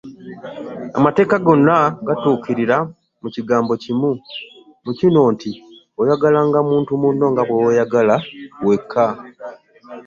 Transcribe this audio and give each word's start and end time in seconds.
Amateeka 0.97 1.35
gonna 1.45 1.77
gatuukirira 2.07 2.77
mu 3.21 3.27
kigambo 3.35 3.71
kimu, 3.83 4.11
mu 4.83 4.91
kino 4.99 5.21
nti 5.33 5.51
Oyagalanga 6.01 6.59
muntu 6.69 6.91
munno 7.01 7.25
nga 7.31 7.41
bwe 7.47 7.55
weeyagala 7.61 8.15
wekka. 8.65 9.05